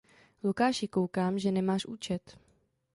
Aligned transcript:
Lukáši, 0.43 0.87
koukám, 0.87 1.39
že 1.39 1.51
nemáš 1.51 1.85
účet. 1.85 2.35